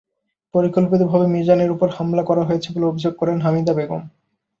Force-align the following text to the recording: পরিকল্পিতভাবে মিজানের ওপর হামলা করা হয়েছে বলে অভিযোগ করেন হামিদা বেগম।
পরিকল্পিতভাবে 0.53 1.25
মিজানের 1.27 1.69
ওপর 1.71 1.87
হামলা 1.89 2.23
করা 2.29 2.43
হয়েছে 2.45 2.67
বলে 2.73 2.85
অভিযোগ 2.85 3.13
করেন 3.17 3.37
হামিদা 3.41 3.73
বেগম। 3.73 4.01